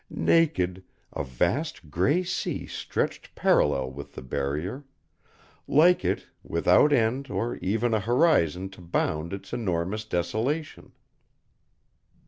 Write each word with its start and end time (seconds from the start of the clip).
Naked, 0.09 0.83
a 1.13 1.23
vast 1.23 1.91
gray 1.91 2.23
sea 2.23 2.65
stretched 2.65 3.35
parallel 3.35 3.91
with 3.91 4.15
the 4.15 4.23
Barrier; 4.23 4.83
like 5.67 6.03
it, 6.03 6.25
without 6.41 6.91
end 6.91 7.29
or 7.29 7.57
even 7.57 7.93
a 7.93 7.99
horizon 7.99 8.67
to 8.69 8.81
bound 8.81 9.31
its 9.31 9.53
enormous 9.53 10.03
desolation. 10.03 10.93